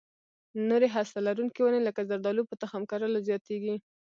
[0.69, 3.75] نورې هسته لرونکې ونې لکه زردالو په تخم کرلو زیاتېږي.